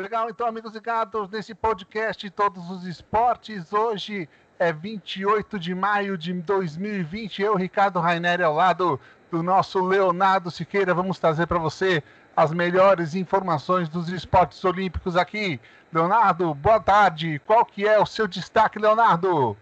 [0.00, 3.70] Legal, então, amigos ligados nesse podcast Todos os Esportes.
[3.70, 4.26] Hoje
[4.58, 7.42] é 28 de maio de 2020.
[7.42, 8.98] Eu, Ricardo Rainer, ao lado
[9.30, 12.02] do nosso Leonardo Siqueira, vamos trazer para você
[12.34, 15.60] as melhores informações dos esportes olímpicos aqui.
[15.92, 17.38] Leonardo, boa tarde.
[17.46, 19.54] Qual que é o seu destaque, Leonardo?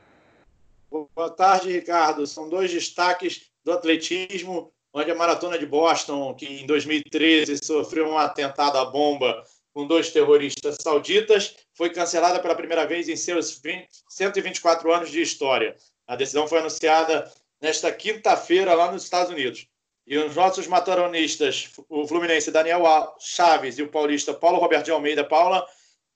[0.89, 2.25] Boa tarde, Ricardo.
[2.29, 8.17] São dois destaques do atletismo, onde a Maratona de Boston, que em 2013 sofreu um
[8.17, 9.45] atentado à bomba
[9.79, 15.23] com dois terroristas sauditas, foi cancelada pela primeira vez em seus 20, 124 anos de
[15.23, 15.77] história.
[16.05, 19.69] A decisão foi anunciada nesta quinta-feira lá nos Estados Unidos.
[20.05, 22.83] E os nossos mataronistas, o fluminense Daniel
[23.21, 25.65] Chaves e o paulista Paulo Roberto de Almeida Paula,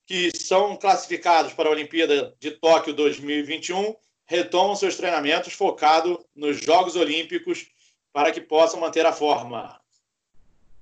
[0.09, 3.95] que são classificados para a Olimpíada de Tóquio 2021,
[4.27, 7.69] retomam seus treinamentos focados nos Jogos Olímpicos
[8.13, 9.81] para que possam manter a forma.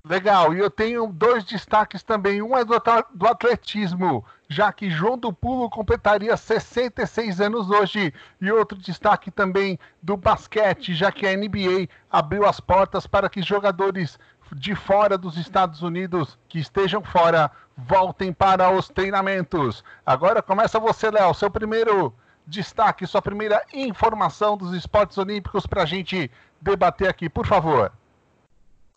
[0.03, 2.41] Legal, e eu tenho dois destaques também.
[2.41, 2.73] Um é do,
[3.13, 8.11] do atletismo, já que João do Pulo completaria 66 anos hoje.
[8.39, 13.43] E outro destaque também do basquete, já que a NBA abriu as portas para que
[13.43, 14.17] jogadores
[14.53, 19.83] de fora dos Estados Unidos que estejam fora voltem para os treinamentos.
[20.05, 22.13] Agora começa você, Léo, seu primeiro
[22.45, 27.91] destaque, sua primeira informação dos esportes olímpicos para a gente debater aqui, por favor.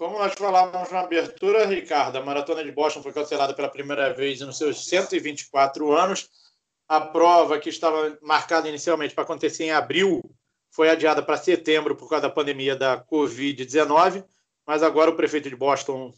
[0.05, 4.39] Como nós falávamos na abertura, Ricardo, a Maratona de Boston foi cancelada pela primeira vez
[4.43, 6.29] nos seus 124 anos.
[6.87, 10.21] A prova que estava marcada inicialmente para acontecer em abril
[10.71, 14.23] foi adiada para setembro por causa da pandemia da Covid-19,
[14.67, 16.13] mas agora o prefeito de Boston,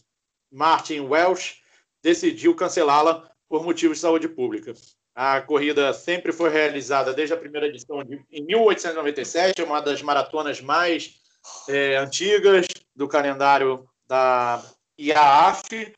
[0.51, 1.63] Martin Welsh,
[2.03, 4.75] decidiu cancelá-la por motivos de saúde pública.
[5.15, 10.61] A corrida sempre foi realizada desde a primeira edição de, em 1897, uma das maratonas
[10.61, 11.25] mais
[11.69, 14.63] é, antigas do calendário da
[14.99, 15.95] IAAF,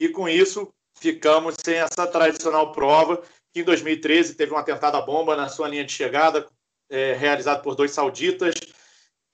[0.00, 5.00] e com isso ficamos sem essa tradicional prova, que em 2013 teve um atentado à
[5.00, 6.46] bomba na sua linha de chegada,
[6.90, 8.54] é, realizado por dois sauditas,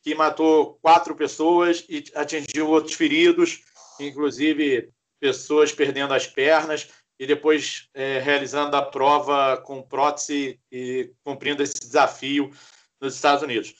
[0.02, 3.62] que matou quatro pessoas e atingiu outros feridos,
[3.98, 4.90] inclusive
[5.20, 6.88] pessoas perdendo as pernas,
[7.18, 12.50] e depois é, realizando a prova com prótese e cumprindo esse desafio
[12.98, 13.74] nos Estados Unidos.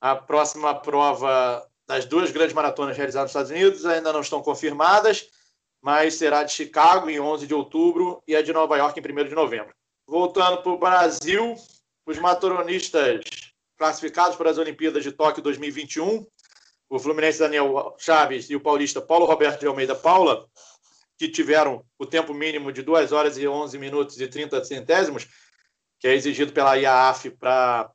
[0.00, 5.28] A próxima prova das duas grandes maratonas realizadas nos Estados Unidos ainda não estão confirmadas,
[5.80, 9.28] mas será de Chicago em 11 de outubro e a de Nova York em 1
[9.28, 9.74] de novembro.
[10.06, 11.54] Voltando para o Brasil,
[12.04, 13.20] os maratonistas
[13.76, 16.26] classificados para as Olimpíadas de Tóquio 2021,
[16.88, 20.46] o Fluminense Daniel Chaves e o paulista Paulo Roberto de Almeida Paula,
[21.18, 25.26] que tiveram o tempo mínimo de 2 horas e 11 minutos e 30 centésimos,
[25.98, 27.90] que é exigido pela IAAF para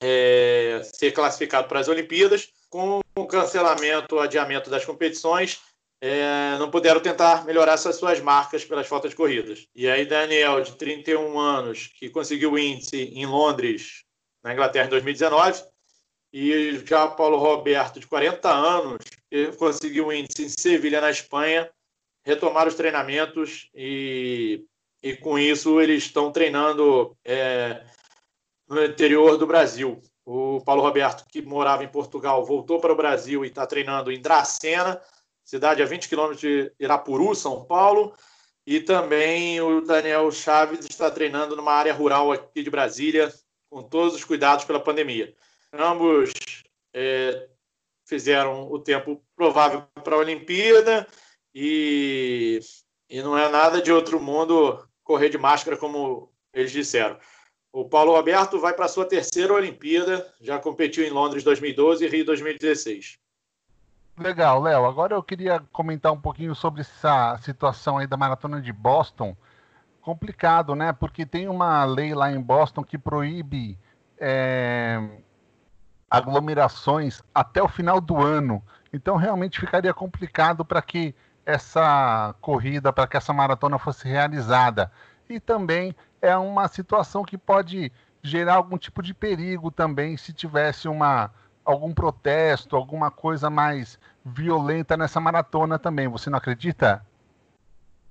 [0.00, 2.48] é, ser classificado para as Olimpíadas.
[2.68, 5.60] Com o cancelamento, o adiamento das competições,
[6.00, 9.66] é, não puderam tentar melhorar essas suas marcas pelas faltas corridas.
[9.74, 14.04] E aí, Daniel, de 31 anos, que conseguiu o índice em Londres,
[14.42, 15.64] na Inglaterra, em 2019,
[16.32, 18.98] e já Paulo Roberto, de 40 anos,
[19.30, 21.68] que conseguiu o índice em Sevilha, na Espanha,
[22.24, 24.62] retomaram os treinamentos e,
[25.02, 27.82] e com isso eles estão treinando é,
[28.68, 30.00] no interior do Brasil.
[30.24, 34.20] O Paulo Roberto, que morava em Portugal, voltou para o Brasil e está treinando em
[34.20, 35.00] Dracena,
[35.42, 38.14] cidade a 20 quilômetros de Irapuru, São Paulo.
[38.66, 43.32] E também o Daniel Chaves está treinando numa área rural aqui de Brasília,
[43.70, 45.34] com todos os cuidados pela pandemia.
[45.72, 46.30] Ambos
[46.92, 47.48] é,
[48.06, 51.06] fizeram o tempo provável para a Olimpíada
[51.54, 52.60] e,
[53.08, 57.18] e não é nada de outro mundo correr de máscara, como eles disseram.
[57.72, 62.08] O Paulo Roberto vai para a sua terceira Olimpíada, já competiu em Londres 2012 e
[62.08, 63.18] Rio 2016.
[64.18, 64.84] Legal, Léo.
[64.84, 69.36] Agora eu queria comentar um pouquinho sobre essa situação aí da maratona de Boston.
[70.00, 70.92] Complicado, né?
[70.92, 73.78] Porque tem uma lei lá em Boston que proíbe
[74.18, 75.00] é,
[76.10, 78.62] aglomerações até o final do ano.
[78.92, 81.14] Então realmente ficaria complicado para que
[81.46, 84.90] essa corrida, para que essa maratona fosse realizada.
[85.28, 87.92] E também é uma situação que pode
[88.22, 91.32] gerar algum tipo de perigo também se tivesse uma
[91.64, 96.08] algum protesto, alguma coisa mais violenta nessa maratona também.
[96.08, 97.04] Você não acredita?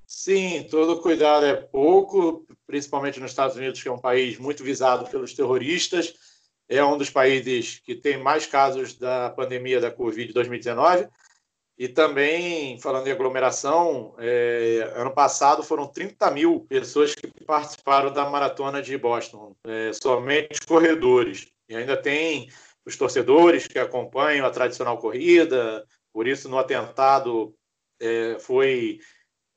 [0.06, 5.10] Sim, todo cuidado é pouco, principalmente nos Estados Unidos, que é um país muito visado
[5.10, 6.14] pelos terroristas.
[6.70, 11.08] É um dos países que tem mais casos da pandemia da Covid 2019
[11.78, 18.28] e também, falando em aglomeração, é, ano passado foram 30 mil pessoas que participaram da
[18.28, 21.48] maratona de Boston, é, somente corredores.
[21.70, 22.50] E ainda tem
[22.84, 27.54] os torcedores que acompanham a tradicional corrida, por isso no atentado
[28.00, 29.00] é, foi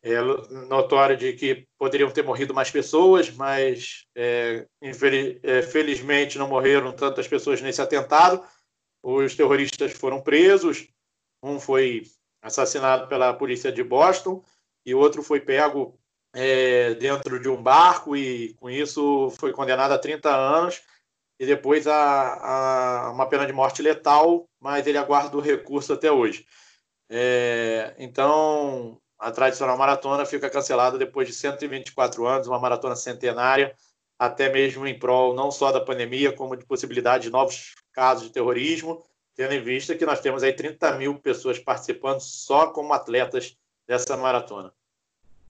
[0.02, 0.20] é
[0.66, 7.60] notório de que poderiam ter morrido mais pessoas, mas é, é, não morreram tantas pessoas
[7.60, 8.42] nesse atentado.
[9.02, 10.88] Os terroristas foram presos,
[11.42, 12.04] um foi
[12.42, 14.42] assassinado pela polícia de Boston
[14.84, 15.98] e outro foi pego
[16.32, 20.82] é, dentro de um barco e com isso foi condenado a 30 anos
[21.38, 26.12] e depois a, a uma pena de morte letal, mas ele aguarda o recurso até
[26.12, 26.46] hoje.
[27.08, 33.74] É, então, a tradicional maratona fica cancelada depois de 124 anos, uma maratona centenária,
[34.18, 38.32] até mesmo em prol não só da pandemia, como de possibilidade de novos casos de
[38.32, 39.02] terrorismo,
[39.40, 43.56] tendo em vista que nós temos aí 30 mil pessoas participando só como atletas
[43.88, 44.70] dessa maratona.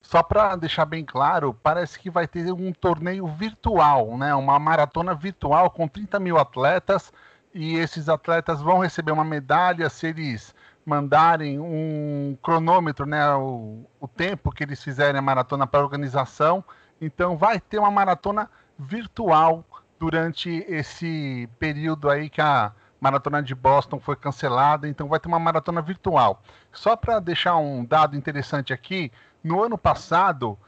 [0.01, 4.33] Só para deixar bem claro, parece que vai ter um torneio virtual, né?
[4.33, 7.13] Uma maratona virtual com 30 mil atletas
[7.53, 10.55] e esses atletas vão receber uma medalha se eles
[10.87, 16.63] mandarem um cronômetro, né, o, o tempo que eles fizerem a maratona para a organização.
[17.01, 18.49] Então vai ter uma maratona
[18.79, 19.65] virtual
[19.99, 25.39] durante esse período aí que a maratona de Boston foi cancelada, então vai ter uma
[25.39, 26.43] maratona virtual.
[26.73, 29.11] Só para deixar um dado interessante aqui,
[29.43, 30.59] no ano passado,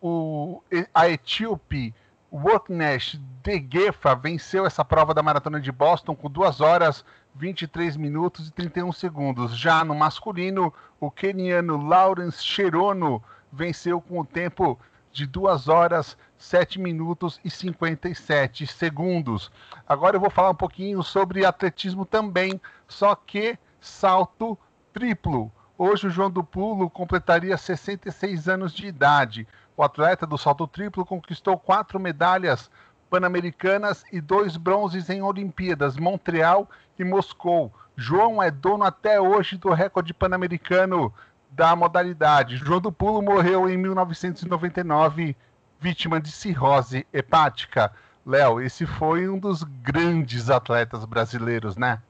[0.00, 0.62] o,
[0.94, 1.92] a etíope
[2.32, 7.04] Wotnesh Degefa venceu essa prova da maratona de Boston com 2 horas
[7.34, 9.56] 23 minutos e 31 segundos.
[9.56, 13.22] Já no masculino, o keniano Lawrence Cherono
[13.52, 14.78] venceu com o tempo
[15.12, 19.52] de 2 horas 7 minutos e 57 segundos.
[19.86, 22.58] Agora eu vou falar um pouquinho sobre atletismo também,
[22.88, 24.58] só que salto
[24.90, 25.52] triplo.
[25.76, 29.46] Hoje o João do Pulo completaria 66 anos de idade.
[29.76, 32.70] O atleta do salto triplo conquistou quatro medalhas
[33.10, 37.70] pan-americanas e dois bronzes em Olimpíadas, Montreal e Moscou.
[37.94, 41.12] João é dono até hoje do recorde pan-americano
[41.50, 42.56] da modalidade.
[42.56, 45.36] João do Pulo morreu em 1999,
[45.80, 47.92] vítima de cirrose hepática.
[48.24, 52.02] Léo, esse foi um dos grandes atletas brasileiros, né?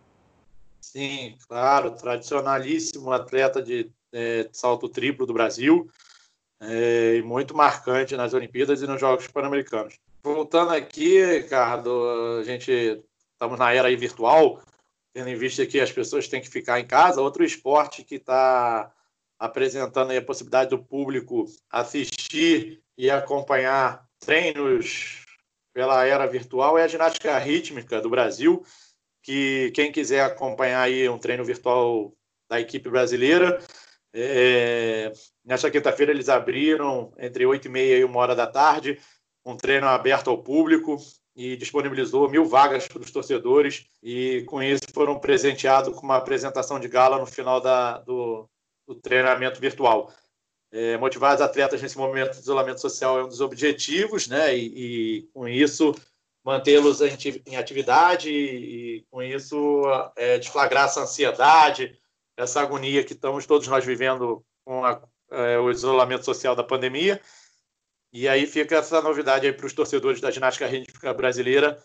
[0.80, 5.88] Sim, claro, tradicionalíssimo atleta de é, salto triplo do Brasil
[6.60, 9.94] é, e muito marcante nas Olimpíadas e nos Jogos Pan-Americanos.
[10.22, 13.02] Voltando aqui, Ricardo, a gente
[13.32, 14.60] estamos na era virtual,
[15.14, 17.22] tendo em vista que as pessoas têm que ficar em casa.
[17.22, 18.92] Outro esporte que está
[19.38, 25.24] apresentando a possibilidade do público assistir e acompanhar treinos
[25.72, 28.64] pela era virtual é a ginástica rítmica do Brasil,
[29.22, 32.12] que quem quiser acompanhar aí um treino virtual
[32.48, 33.60] da equipe brasileira,
[34.12, 35.12] é,
[35.44, 38.98] nesta quinta-feira eles abriram entre 8 e meia e uma hora da tarde
[39.44, 40.96] um treino aberto ao público
[41.34, 46.78] e disponibilizou mil vagas para os torcedores e com isso foram presenteados com uma apresentação
[46.78, 48.48] de gala no final da, do,
[48.86, 50.12] do treinamento virtual.
[50.72, 54.56] É, motivar os atletas nesse momento de isolamento social é um dos objetivos, né?
[54.56, 55.94] E, e com isso
[56.44, 59.82] mantê-los em atividade e, e com isso
[60.16, 61.98] é, desflagrar essa ansiedade,
[62.36, 67.20] essa agonia que estamos todos nós vivendo com a, é, o isolamento social da pandemia
[68.12, 71.80] e aí fica essa novidade aí para os torcedores da ginástica rítmica brasileira,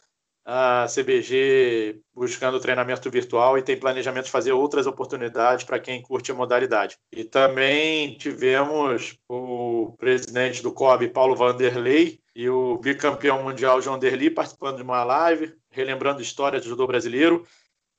[0.46, 6.32] a CBG buscando treinamento virtual e tem planejamento de fazer outras oportunidades para quem curte
[6.32, 6.98] a modalidade.
[7.12, 14.30] E também tivemos o presidente do COB, Paulo Vanderlei, e o bicampeão mundial João Derli
[14.30, 17.48] participando de uma live, relembrando história do judô brasileiro,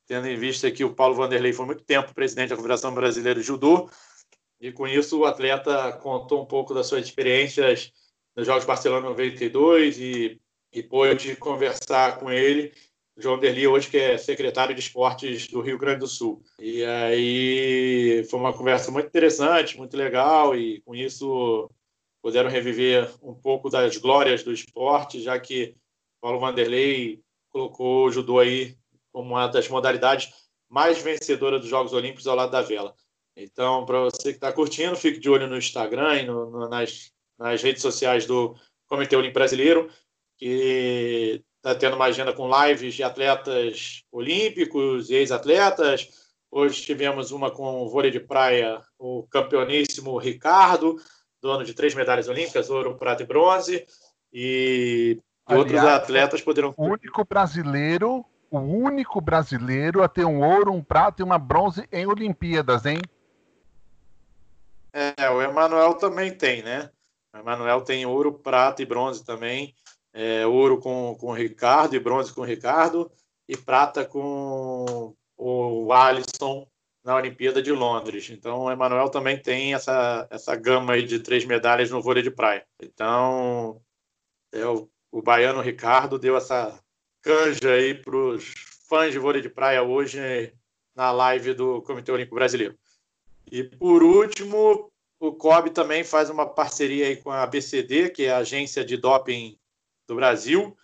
[0.06, 3.46] tendo em vista que o Paulo Vanderlei foi muito tempo presidente da Confederação Brasileira de
[3.46, 3.90] Judô,
[4.60, 7.90] e com isso o atleta contou um pouco das suas experiências
[8.36, 10.40] nos Jogos Barcelona 92 e,
[10.72, 12.72] e pôde conversar com ele.
[13.16, 16.42] João Derli, hoje que é secretário de esportes do Rio Grande do Sul.
[16.58, 21.70] E aí foi uma conversa muito interessante, muito legal, e com isso
[22.22, 25.74] puderam reviver um pouco das glórias do esporte, já que
[26.20, 28.76] Paulo Vanderlei colocou o judô aí
[29.12, 30.30] como uma das modalidades
[30.68, 32.94] mais vencedoras dos Jogos Olímpicos ao lado da vela.
[33.34, 37.10] Então, para você que está curtindo, fique de olho no Instagram e no, no, nas
[37.38, 38.56] nas redes sociais do
[38.86, 39.90] Comitê Olímpico Brasileiro,
[40.36, 46.08] que está tendo uma agenda com lives de atletas olímpicos e ex-atletas.
[46.50, 50.96] Hoje tivemos uma com o vôlei de praia, o campeoníssimo Ricardo,
[51.42, 53.86] dono de três medalhas olímpicas, ouro, prata e bronze.
[54.32, 56.74] E, Aliás, outros atletas poderão.
[56.76, 61.86] O único brasileiro, o único brasileiro a ter um ouro, um prata e uma bronze
[61.90, 63.00] em Olimpíadas, hein?
[64.92, 66.90] É, o Emanuel também tem, né?
[67.34, 69.74] O Emanuel tem ouro, prata e bronze também.
[70.18, 73.12] É, ouro com, com o Ricardo e bronze com o Ricardo
[73.46, 76.66] e prata com o Alisson
[77.04, 78.30] na Olimpíada de Londres.
[78.30, 82.66] Então, o Emanuel também tem essa, essa gama de três medalhas no vôlei de praia.
[82.82, 83.78] Então,
[84.50, 86.82] é, o, o baiano Ricardo deu essa
[87.20, 88.54] canja aí para os
[88.88, 90.18] fãs de vôlei de praia hoje
[90.94, 92.74] na live do Comitê Olímpico Brasileiro.
[93.52, 98.32] E, por último, o COB também faz uma parceria aí com a ABCD, que é
[98.32, 99.58] a agência de doping
[100.06, 100.76] do Brasil,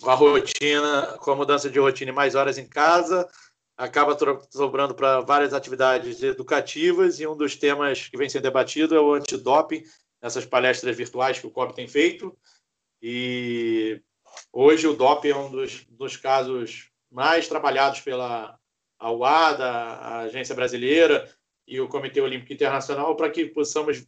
[0.00, 3.28] com a rotina, com a mudança de rotina e mais horas em casa,
[3.76, 4.16] acaba
[4.50, 9.14] sobrando para várias atividades educativas e um dos temas que vem sendo debatido é o
[9.14, 9.82] antidoping,
[10.20, 12.36] nessas palestras virtuais que o COB tem feito.
[13.02, 14.00] E
[14.52, 18.58] hoje o doping é um dos, dos casos mais trabalhados pela
[19.00, 21.30] UADA, a Agência Brasileira
[21.66, 24.06] e o Comitê Olímpico Internacional para que possamos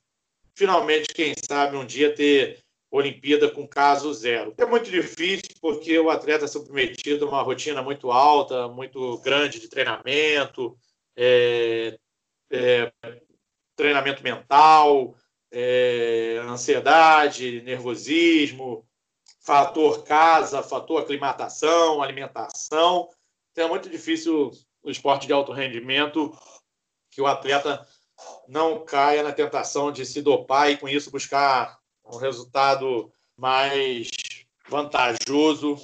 [0.55, 4.55] finalmente, quem sabe, um dia ter Olimpíada com caso zero.
[4.57, 9.61] É muito difícil porque o atleta é submetido a uma rotina muito alta, muito grande
[9.61, 10.79] de treinamento,
[11.15, 11.99] é,
[12.51, 12.93] é,
[13.77, 15.15] treinamento mental,
[15.51, 18.87] é, ansiedade, nervosismo,
[19.41, 23.09] fator casa, fator aclimatação, alimentação.
[23.53, 24.51] Então é muito difícil
[24.83, 26.33] o esporte de alto rendimento
[27.11, 27.87] que o atleta
[28.47, 31.78] não caia na tentação de se dopar e com isso buscar
[32.09, 34.09] um resultado mais
[34.69, 35.77] vantajoso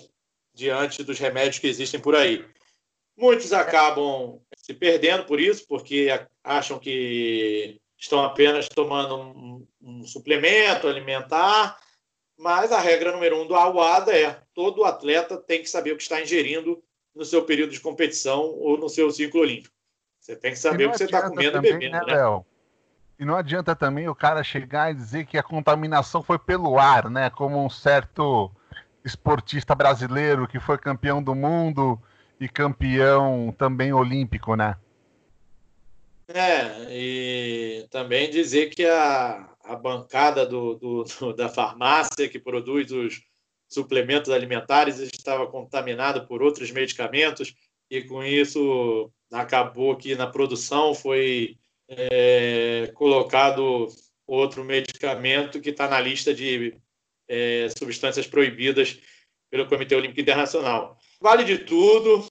[0.53, 2.45] diante dos remédios que existem por aí.
[3.17, 6.09] Muitos acabam se perdendo por isso, porque
[6.43, 11.79] acham que estão apenas tomando um, um suplemento alimentar,
[12.37, 16.03] mas a regra número um do AUADA é todo atleta tem que saber o que
[16.03, 16.83] está ingerindo
[17.15, 19.75] no seu período de competição ou no seu ciclo olímpico.
[20.19, 22.07] Você tem que saber o que você está comendo também, e bebendo.
[22.07, 22.45] Né, né?
[23.19, 27.09] E não adianta também o cara chegar e dizer que a contaminação foi pelo ar,
[27.09, 27.31] né?
[27.31, 28.51] Como um certo
[29.05, 32.01] esportista brasileiro que foi campeão do mundo
[32.41, 34.77] e campeão também olímpico, né?
[36.27, 42.91] É, e também dizer que a, a bancada do, do, do da farmácia que produz
[42.91, 43.23] os
[43.69, 47.55] suplementos alimentares estava contaminada por outros medicamentos
[47.91, 53.89] e com isso acabou que na produção foi é, colocado
[54.27, 56.75] outro medicamento que está na lista de
[57.29, 58.99] é, substâncias proibidas
[59.51, 60.99] pelo Comitê Olímpico Internacional.
[61.21, 62.27] Vale de tudo.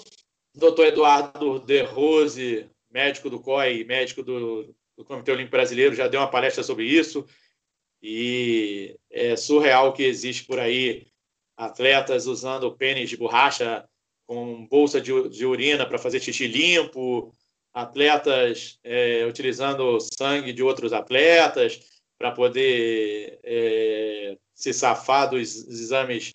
[0.56, 0.88] Dr.
[0.88, 6.30] Eduardo De Rose, médico do COI, médico do, do Comitê Olímpico Brasileiro, já deu uma
[6.30, 7.26] palestra sobre isso.
[8.02, 11.08] E é surreal que existe por aí
[11.56, 13.88] atletas usando pênis de borracha
[14.26, 17.34] com bolsa de, de urina para fazer xixi limpo,
[17.74, 21.80] atletas é, utilizando sangue de outros atletas
[22.18, 26.34] para poder é, se safar dos exames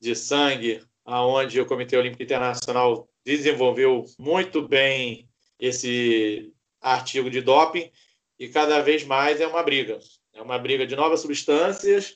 [0.00, 7.90] de sangue, aonde o Comitê Olímpico Internacional desenvolveu muito bem esse artigo de doping
[8.38, 9.98] e cada vez mais é uma briga.
[10.34, 12.14] É uma briga de novas substâncias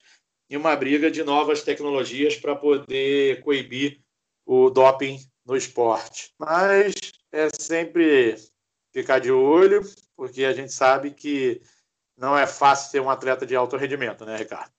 [0.48, 4.00] e uma briga de novas tecnologias para poder coibir
[4.44, 6.32] o doping no esporte.
[6.38, 6.94] Mas
[7.32, 8.36] é sempre
[8.92, 9.82] ficar de olho,
[10.16, 11.60] porque a gente sabe que
[12.16, 14.70] não é fácil ser um atleta de alto rendimento, né, Ricardo?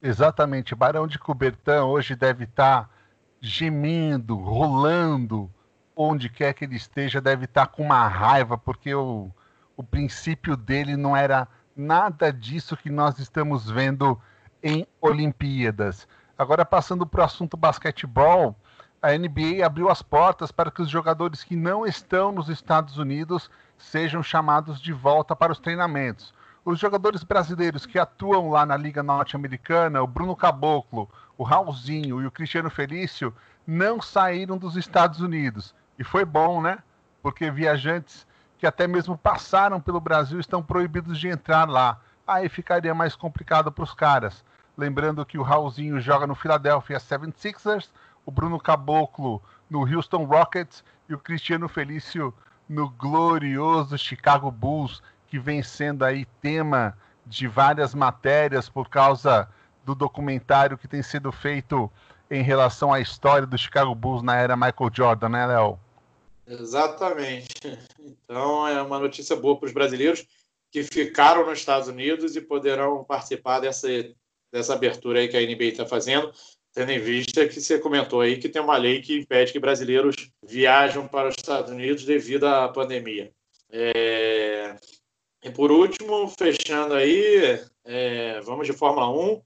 [0.00, 0.74] Exatamente.
[0.74, 2.90] Barão de Coubertin hoje deve estar
[3.40, 5.50] gemendo, rolando,
[5.94, 9.30] onde quer que ele esteja, deve estar com uma raiva, porque o,
[9.76, 14.20] o princípio dele não era nada disso que nós estamos vendo
[14.62, 16.08] em Olimpíadas.
[16.36, 18.56] Agora, passando para o assunto basquetebol,
[19.02, 23.50] a NBA abriu as portas para que os jogadores que não estão nos Estados Unidos
[23.78, 26.34] sejam chamados de volta para os treinamentos.
[26.62, 32.26] Os jogadores brasileiros que atuam lá na Liga Norte-Americana, o Bruno Caboclo, o Raulzinho e
[32.26, 33.34] o Cristiano Felício,
[33.66, 35.74] não saíram dos Estados Unidos.
[35.98, 36.78] E foi bom, né?
[37.22, 38.26] Porque viajantes
[38.58, 41.98] que até mesmo passaram pelo Brasil estão proibidos de entrar lá.
[42.26, 44.44] Aí ficaria mais complicado para os caras.
[44.76, 47.88] Lembrando que o Raulzinho joga no Philadelphia 76ers,
[48.30, 52.32] o Bruno Caboclo no Houston Rockets e o Cristiano Felício
[52.68, 56.96] no glorioso Chicago Bulls, que vem sendo aí tema
[57.26, 59.48] de várias matérias por causa
[59.84, 61.90] do documentário que tem sido feito
[62.30, 65.78] em relação à história do Chicago Bulls na era Michael Jordan, né, Léo?
[66.46, 67.48] Exatamente.
[67.98, 70.24] Então é uma notícia boa para os brasileiros
[70.70, 73.88] que ficaram nos Estados Unidos e poderão participar dessa,
[74.52, 76.32] dessa abertura aí que a NBA está fazendo
[76.72, 80.14] tendo em vista que você comentou aí que tem uma lei que impede que brasileiros
[80.44, 83.32] viajam para os Estados Unidos devido à pandemia.
[83.70, 84.76] É...
[85.42, 88.40] E por último, fechando aí, é...
[88.40, 89.42] vamos de Fórmula 1.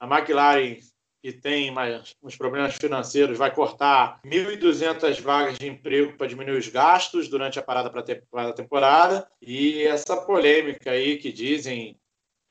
[0.00, 0.78] A McLaren
[1.22, 6.68] que tem mais, uns problemas financeiros, vai cortar 1.200 vagas de emprego para diminuir os
[6.68, 9.28] gastos durante a parada para a temporada.
[9.42, 11.98] E essa polêmica aí que dizem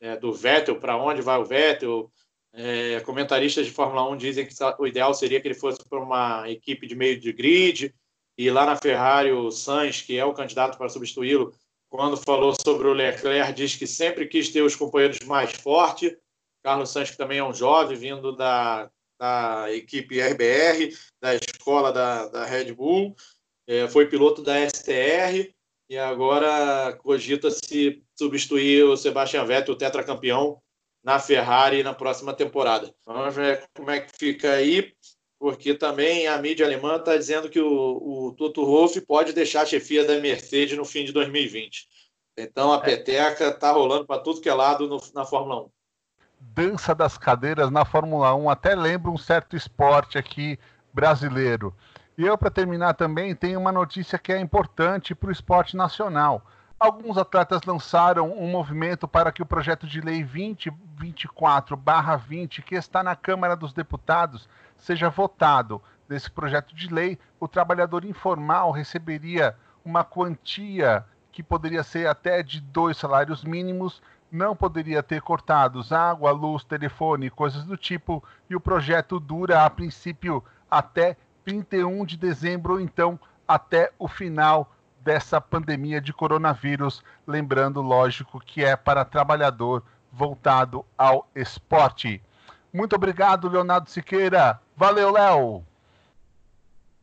[0.02, 2.12] é, do Vettel, para onde vai o Vettel,
[2.58, 6.50] é, comentaristas de Fórmula 1 dizem que o ideal seria que ele fosse para uma
[6.50, 7.94] equipe de meio de grid,
[8.36, 11.54] e lá na Ferrari o Sainz, que é o candidato para substituí-lo,
[11.88, 16.16] quando falou sobre o Leclerc, diz que sempre quis ter os companheiros mais fortes.
[16.64, 22.28] Carlos Sainz, que também é um jovem, vindo da, da equipe RBR, da escola da,
[22.28, 23.16] da Red Bull,
[23.68, 25.54] é, foi piloto da STR
[25.90, 30.60] e agora cogita-se substituir o Sebastian Vettel, o tetracampeão,
[31.08, 32.94] na Ferrari na próxima temporada.
[33.06, 34.94] Vamos ver como é que fica aí
[35.40, 39.66] porque também a mídia alemã está dizendo que o, o Toto Wolff pode deixar a
[39.66, 41.88] chefia da Mercedes no fim de 2020.
[42.38, 42.80] Então a é.
[42.82, 45.70] peteca está rolando para tudo que é lado no, na Fórmula 1.
[46.42, 50.60] Dança das cadeiras na Fórmula 1 até lembra um certo esporte aqui
[50.94, 51.74] brasileiro.
[52.18, 56.44] E eu, para terminar também, tenho uma notícia que é importante para o esporte nacional.
[56.80, 63.16] Alguns atletas lançaram um movimento para que o projeto de lei 2024-20, que está na
[63.16, 65.82] Câmara dos Deputados, seja votado.
[66.08, 72.62] Nesse projeto de lei, o trabalhador informal receberia uma quantia que poderia ser até de
[72.62, 74.00] dois salários mínimos,
[74.32, 79.70] não poderia ter cortados água, luz, telefone, coisas do tipo, e o projeto dura, a
[79.70, 84.72] princípio, até 31 de dezembro, ou então até o final
[85.08, 87.02] dessa pandemia de coronavírus.
[87.26, 92.22] Lembrando, lógico, que é para trabalhador voltado ao esporte.
[92.74, 94.60] Muito obrigado, Leonardo Siqueira.
[94.76, 95.64] Valeu, Léo.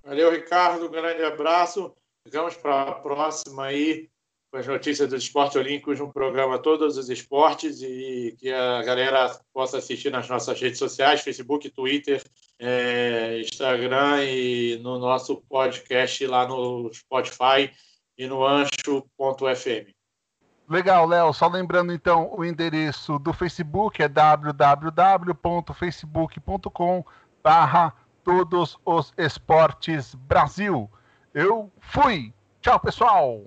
[0.04, 0.84] Valeu, Ricardo.
[0.84, 1.94] Um grande abraço.
[2.26, 4.10] Ficamos para a próxima aí
[4.52, 9.34] com as notícias dos esportes olímpicos no programa Todos os Esportes e que a galera
[9.50, 12.22] possa assistir nas nossas redes sociais, Facebook, Twitter,
[12.58, 17.72] é, Instagram e no nosso podcast lá no Spotify
[18.16, 19.92] e no ancho.fm.
[20.68, 21.32] Legal, Léo.
[21.32, 27.04] Só lembrando então o endereço do Facebook é www.facebook.com
[27.42, 27.92] barra
[28.22, 30.88] todos os esportes Brasil.
[31.34, 32.32] Eu fui.
[32.60, 33.42] Tchau, pessoal.